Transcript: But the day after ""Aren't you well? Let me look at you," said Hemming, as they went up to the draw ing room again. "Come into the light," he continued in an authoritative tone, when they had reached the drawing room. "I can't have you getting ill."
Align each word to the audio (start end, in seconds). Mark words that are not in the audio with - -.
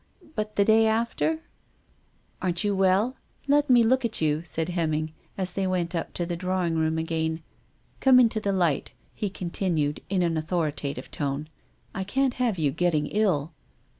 But 0.35 0.55
the 0.55 0.65
day 0.65 0.87
after 0.87 1.41
""Aren't 2.41 2.63
you 2.63 2.75
well? 2.75 3.17
Let 3.47 3.69
me 3.69 3.83
look 3.83 4.03
at 4.03 4.19
you," 4.19 4.41
said 4.43 4.69
Hemming, 4.69 5.13
as 5.37 5.53
they 5.53 5.67
went 5.67 5.93
up 5.93 6.11
to 6.15 6.25
the 6.25 6.35
draw 6.35 6.65
ing 6.65 6.73
room 6.75 6.97
again. 6.97 7.43
"Come 7.99 8.19
into 8.19 8.39
the 8.39 8.51
light," 8.51 8.93
he 9.13 9.29
continued 9.29 10.01
in 10.09 10.23
an 10.23 10.37
authoritative 10.37 11.11
tone, 11.11 11.49
when 11.49 11.49
they 11.49 11.49
had 11.49 11.53
reached 11.53 11.57
the 11.57 11.91
drawing 11.91 11.93
room. 11.93 12.01
"I 12.01 12.03
can't 12.03 12.33
have 12.47 12.57
you 12.57 12.71
getting 12.71 13.07
ill." 13.11 13.53